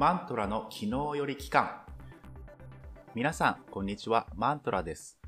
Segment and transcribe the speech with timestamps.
[0.00, 1.82] マントラの昨日より期間。
[3.14, 4.26] 皆さんこんにちは。
[4.34, 5.18] マントラです。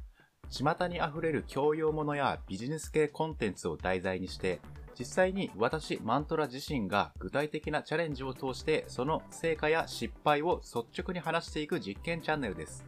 [0.48, 4.62] 巷にあふれる教養ものやビジネス系コンテンツを題材にして
[4.98, 12.86] 実際に私マントラ自身が具体的なチャレンジを通してその成果や失敗を率直に話していく実験チャンネルです。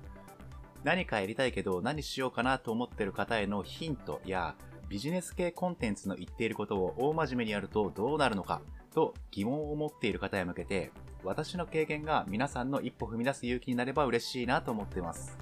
[0.85, 4.55] 何かやりたいけど何しようかなと思ってる方へのヒントや
[4.89, 8.63] ビジネス系コンテンツの言っていることを大真面目にやるとどうなるのか
[8.95, 10.91] と疑問を持っている方へ向けて
[11.25, 15.39] 私の経験が皆さんの一歩踏み出す勇気になれば嬉しいなと思っています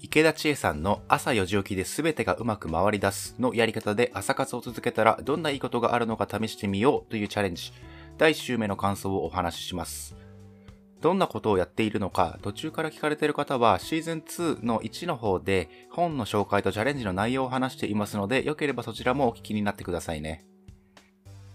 [0.00, 7.72] 池田千恵さんの朝4時起きで全てがうまく回り出すのやり方で朝活を続けたらどんないいことがあるのか試してみようというチャレンジ
[8.18, 10.29] 第1週目の感想をお話しします。
[11.00, 20.44] どんなことをやっているのか、途中から聞かれている方は、シーズン2の1の方で、本の紹介とチャレンジの内容を話していますので、よければそちらもお聞きになってくださいね。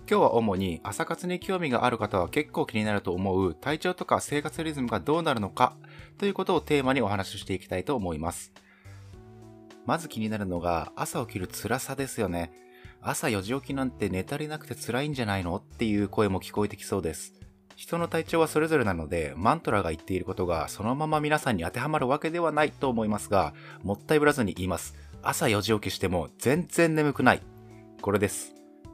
[0.08, 5.76] 今日は主に朝活に興味がある方は結構気になると思う体調とか生活リズムがどうなるのか
[6.20, 8.54] ということをテーマにお話ししていきたいと思います。
[9.88, 12.52] まず気になるのが朝起きる辛さですよね。
[13.02, 15.56] 朝4時起きなんて寝足りなくて辛いんじゃないの？
[15.56, 17.34] っていう声も聞こえてきそうです。
[17.76, 24.96] 人の体調はそれぞれなので、マントラが言っていることがそのまま皆さんに当てはまるわけではないと思いますが、もったいぶらずに言います。
[25.22, 27.42] 朝4時起きしても全然眠くない。
[28.02, 28.54] これです。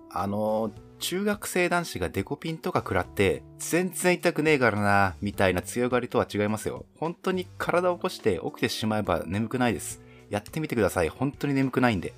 [0.10, 6.86] あの、中学生男子がデコピンとか食らって、全然痛くねえからな、みたいな強がりとは違いますよ。
[6.98, 10.02] 本当に体を起こして起きてしまえば眠くないです。
[10.30, 11.10] やってみてください。
[11.10, 12.14] 本当に眠くないんで。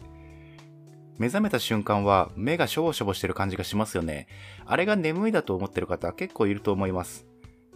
[1.17, 4.28] 目覚めた瞬間は目がしょぼしょぼしてる感じがしますよね。
[4.66, 7.25] あれが眠いだと思ってる方結構いると思います。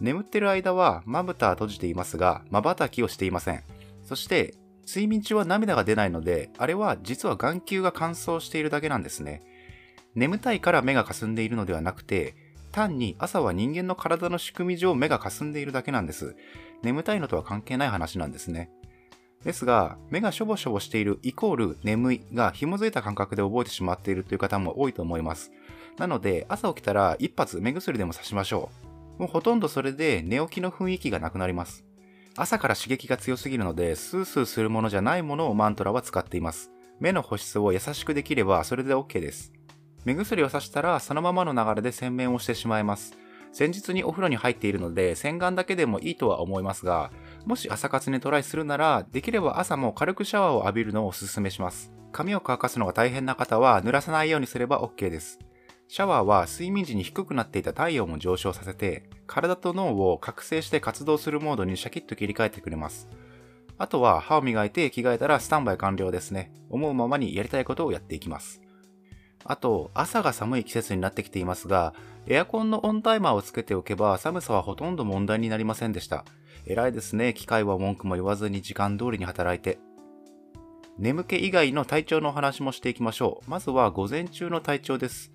[0.00, 3.62] 眠ってる間はまぶたは閉じていますが、瞬きをしていません。
[4.04, 4.54] そして、
[4.86, 9.42] 睡眠中は涙が出ないので、あれは実は眼球が乾燥しているだけなんですね。
[10.14, 12.34] 眠たいから目が霞んでいるのではなくて、
[12.72, 16.36] 単に朝は人間の体の仕組み上目が霞んでいるだけなんです。
[16.82, 18.70] 眠たいのとは関係ない話なんですね。
[19.48, 25.52] ですが、目がしょぼしょぼしているイコール眠いが紐づいた感覚で覚えてしまっているという方も多いと思います。
[25.96, 28.68] なので、朝起きたら一発目薬でも刺しましょ
[29.16, 29.22] う。
[29.22, 31.86] もうほとんどそれで寝起きの雰囲気がなくなります。
[32.36, 36.70] 朝から刺激が強すぎるので、スースーするものじゃないものをマントラは使っています。
[37.00, 39.54] 目の保湿を優しくできればそれで OK です。
[40.04, 43.16] 目薬を刺したらそのままの流れで洗面をしてしまいます。
[43.58, 47.10] 前日にお風呂に入っているので洗顔だけでもいいとは思いますが、
[47.48, 51.90] もし朝活にトライするなら、できれば朝も軽くシャワーを浴びるのをお勧めします。
[52.12, 55.38] 髪を乾かすのが大変な方は濡らさないようにすれば OK です。
[55.88, 63.08] シャワーは睡眠時に低くなっていた体温を上昇させて、体と脳を覚醒して活動するモードにシャキッと切り替えてくれます。
[63.78, 66.52] あとは歯を磨いて着替えたらスタンバイ完了ですね。
[66.68, 68.60] 思うままにやりたいことをやっていきます。
[69.44, 71.94] あと、朝が寒い季節になってきていますが、
[72.26, 76.26] エアコンのオンタイマーをつけておけば寒さはほとんど問題になりませんでした。
[76.68, 77.32] 偉いですね。
[77.32, 79.78] 機械は文句も言わずに時間通りに働いて。
[80.98, 83.50] 眠気以外の体調のお話もしていきましょう。
[83.50, 85.32] まずは午前中の体調です。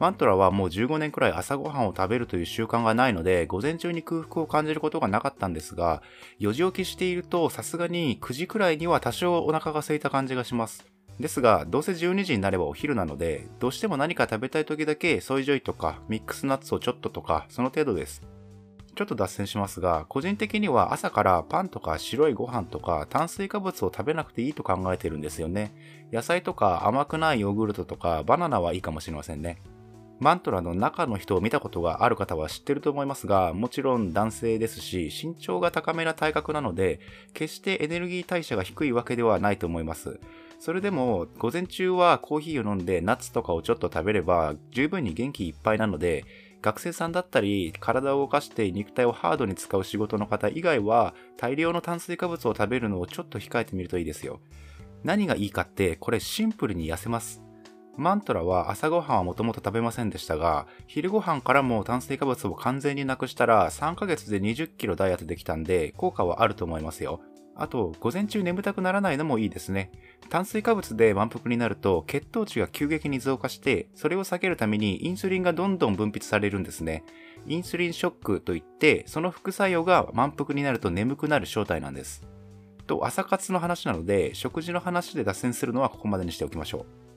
[0.00, 6.02] マントラはもう15年くらい朝ごはんを食べるという習慣がないので、午前中に空腹を感じることがなかったんですが、
[6.40, 10.86] 4時起きしているとさすがに9時くらいには多少お腹が空いた感じがします。
[11.20, 18.22] ですが、どうせ12時になればお昼なので、どうしても何か食べたい時だけソイジョイとかミックスナッツをちょっととか、その程度です。
[18.94, 25.74] ちょっと脱線しますが、個人的には朝からパンとか白いご飯とか炭水化物を食べなくていいと考えてるんですよね。
[26.12, 29.58] 野菜とか甘くないヨーグルトとかバナナはいいかもしれませんね。
[30.20, 37.00] マントラの中の人を見たことがある方は知ってると思いますが、もちろん男性ですし、身長が高めな体格なので、
[37.34, 40.20] 決してエネルギー代謝が低いわけではないと思います。
[40.60, 46.24] それでも、午前中はコーヒーを飲んでナッツとかをちょっと食べれば、十分に元気いっぱいなので、
[46.64, 54.40] 学生さんだったり、体を動かして肉体をハードに使う仕事の方以外は、大量の炭水化物を食べるのをちょっと控えてみるといいですよ。
[55.02, 57.43] 何がいいかって、これシンプルに痩せます。
[57.96, 67.20] マントラは朝ごはんはもともと食べませんでしたが、昼ご飯からも炭水化物を完全になくしたら3ヶ月で20キロダイエットできたんで、効果はあると思いますよ。
[67.56, 69.92] あと、午前中眠たくならないのもいいですね。
[70.28, 77.04] 炭水化物で満腹になると血糖値が急激に増加して、それを避けるためにインスリンがどんどん分泌されるんですね。
[77.46, 82.26] インスリンショックといって、その副作用が満腹になると眠くなる正体なんです。
[82.88, 87.13] と、朝活の話なので、食事の話で脱線するのはここまでにしておきましょう。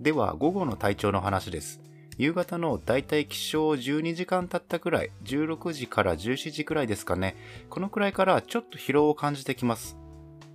[0.00, 1.80] では、午後の体調の話です。
[2.18, 7.36] 夕方のだいたい起床12時間経ったくらい、16時から17時くらいですかね。
[7.70, 9.96] このくらいからちょっと疲労を感じてきます。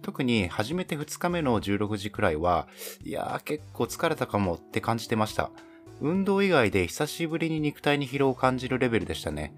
[0.01, 2.67] 特に初めて2日目の16時くらいは、
[3.03, 5.51] いやー結構疲れたかもって感じてました。
[5.99, 9.53] 運動以外で久しぶりに肉体に疲労を感じるレベルでしたね。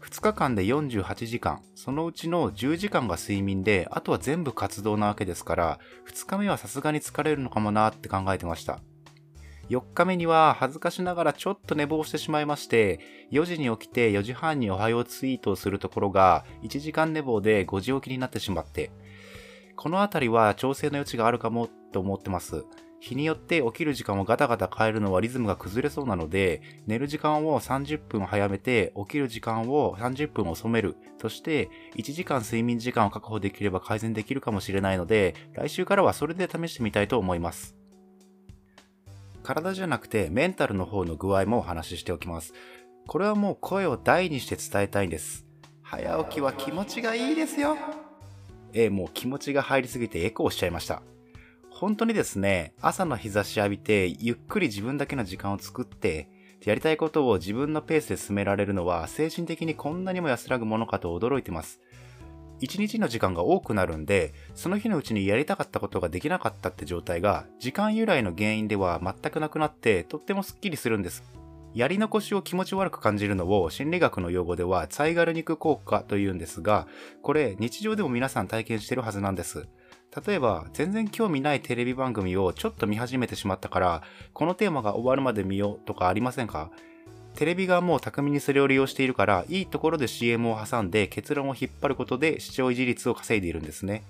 [0.00, 5.78] 2日間で48時間、そのうちの10時間が睡眠で、あとは全部活動なわけですから、
[6.08, 8.80] 2日目はさすがに疲れるのかもなーって考えてました。
[9.68, 13.00] 4日目には恥ずかしながらちょっと寝坊してしまいまして、
[13.32, 18.90] 4時に起きて4時半におはようツイートをするところが、1時間寝坊で5時起きになってしまって、
[19.76, 22.64] このあたりは調整の余地があるかもと思ってます。
[23.00, 30.96] 日によって起きる時間をガタガタ変えるのはリズムが崩れそうなので、寝る時間を30分早めて、起きる時間を30分遅める。
[31.20, 37.77] そして、1時間睡眠時間を確保できれば改善できるかもしれないので、来週からはそれで試してみたいと思います。
[39.48, 42.52] 体じゃなくてメンタルの方の具合もお話ししておきます。
[43.06, 45.46] これはもう声を大にして伝えたいんです。
[45.80, 47.78] 早起きは気持ちがいいですよ。
[48.74, 51.02] えー、もう気持ちが入りすぎてエコーしちゃいました。
[51.70, 56.28] 本当にですね、朝の日差し浴びて、ゆっくり自分だけの時間を作って、
[56.62, 61.80] やりたいことを自分のペースで進められるのは、精神的にこんなにも安らぐものかと驚いてます。
[62.60, 71.22] 一日の時間が多くなるんで、その日のうちにやりたかったことができなかったって状態が、時間由来の原因では全くなくなって、とってもスッキリするんです。
[71.74, 76.88] やり残しを気持ち悪く感じるのを心理学の用語ではツァイガルニク効果というんですが、
[77.22, 79.68] これ日常でも皆さん体験してるはずなんです。
[80.26, 84.02] 例えば、全然興味ないテレビ番組をちょっと見始めてしまったから、
[84.32, 86.70] このテーマが終わるまで見ようとかありませんか？
[87.38, 94.02] テレビ側も巧みにそれを利用しているから、いいところで CM を挟んで結論を引っ張ることで視聴維持率を稼いでいるんですね。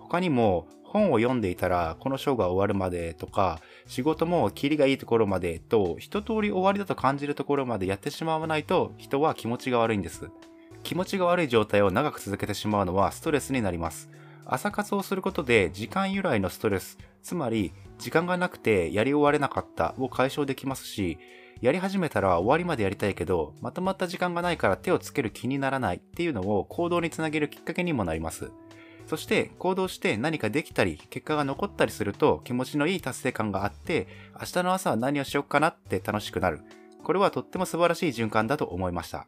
[0.00, 10.28] 他にも、本を読んでいたら、この章が終わるまでとか、仕事もキリがいいところまでと、一通り終わりだと感じるところまでやってしまわないと、人は気持ちが悪いんです。
[10.82, 14.10] 気持ちが悪い状態を長く続けてしまうのはストレスになります。
[14.46, 21.18] 朝活をすることで時間由来のストレス、つまり時間がなくてやり終われなかったを解消できますし、
[21.60, 28.50] やり始めたら終わりまでやりたいけど、まとまった時間がないから手をつける気にならないっていうのを行動につなげるきっかけにもなります。
[29.06, 34.08] そして行動して何かできたり、結果が残ったりすると気持ちのいい達成感があって、
[34.38, 36.60] 明日の朝は何をしようかなって楽しくなる。
[37.02, 39.26] これはとっても素晴らしい循環だと思いました。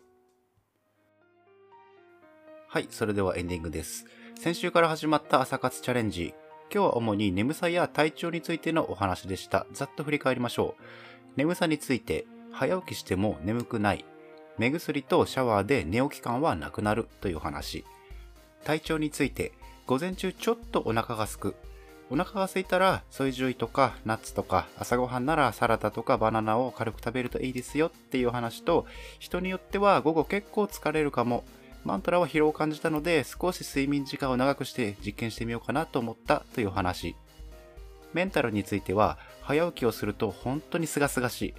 [2.69, 4.05] はい、それではエンディングです。
[4.39, 6.35] 先週から始まった朝活チャレンジ。
[6.73, 9.67] 今日は主に眠さや体調についてのお話でした。
[9.73, 10.83] ざっと振り返りましょう。
[11.37, 14.05] 眠さについて、早起きしても眠くない。
[14.59, 17.85] 目薬とシャワーで寝起き感はなくなるという話。
[18.65, 19.53] 体調について、
[19.87, 21.55] 午前中ちょっとお腹が空く。
[22.11, 28.87] お腹が空いたら、ソイジュイとかナッツとか、朝ごはんならサラダとかバナナを軽く食べるといいですよっていう話と、
[29.19, 31.43] 人によっては午後結構疲れるかも。
[31.87, 37.15] マントラは疲労を感じたので少し睡眠時間を長くして実験してみようかなと思ったという話。
[38.13, 41.55] メンタルについては早起きをすると本当にすがすがしい。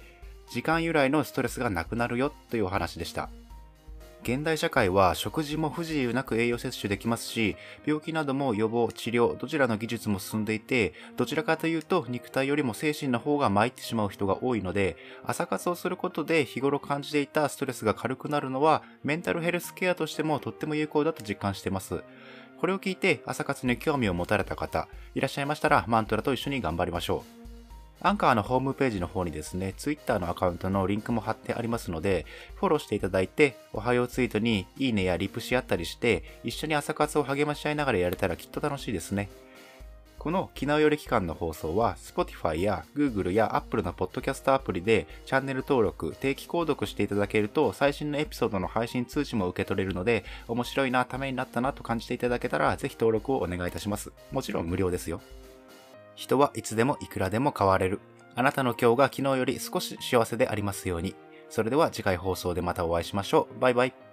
[0.50, 3.30] 時間由来のストレスがなくなるよというお話でした。
[4.22, 7.56] 現代社会は食事も不自由なく栄養摂取できますし、
[7.86, 22.02] 病気なども予防、治療、どちらの技術も進んでいて、どちらかというと肉体よりも精神の方が参ってしまう人が多いので、朝活をすることで日頃感じていたストレスが軽くなるのは、メンタルヘルスケアとしてもとっても有効だと実感しています。
[22.60, 27.37] これを聞いて朝活に興味を持たれた方、いらっしゃいましたらマントラと一緒に頑張りましょう。
[28.00, 32.26] アンカーのホームページの方にですね、Twitter のアカウントのリンクも貼ってありますので、
[32.56, 39.28] フォローしていただいて、おはようツイートにいいねやリプし合ったりして、一緒に朝活を励まし合いながらやれたらきっと楽しいですね。
[40.18, 54.10] この昨日より期間の放送は Spotify や Google や Apple のポッドキャストアプリでチャンネル登録、定期購読していただけると最新のエピソードの配信通知も受け取れるので面白いな、ためになったなと感じていただけたらぜひ登録をお願いいたします。
[54.32, 55.20] もちろん無料ですよ。
[56.18, 58.00] 人はいつでもいくらでも変われる。
[58.34, 61.14] あなたの今日が昨日より少し幸せでありますように。
[61.48, 63.60] それでは次回放送でまたお会いしましょう。
[63.60, 64.07] バイバイ。